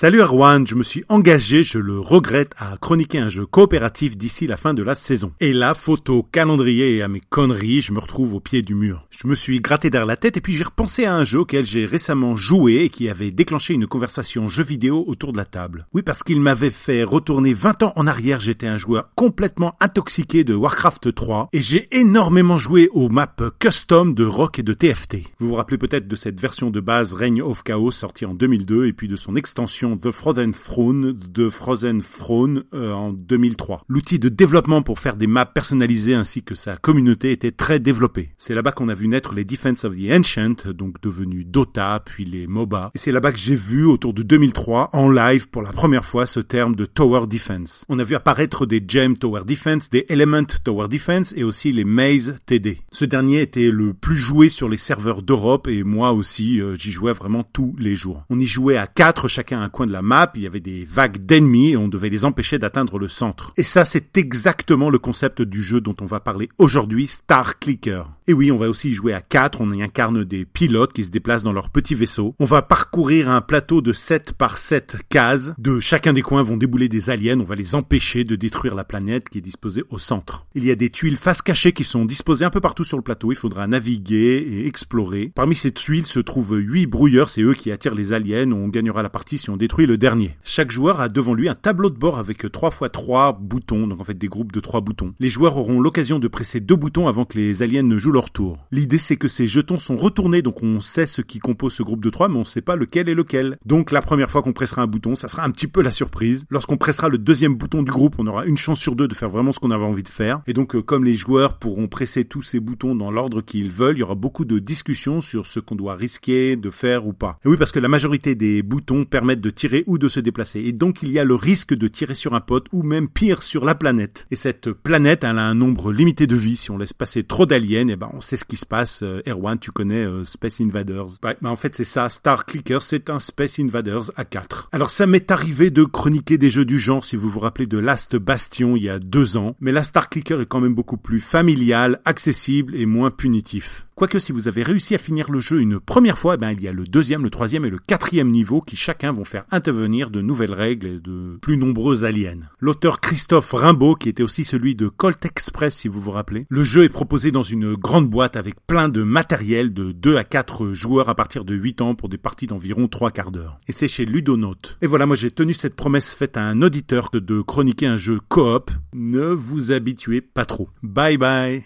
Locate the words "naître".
39.08-39.34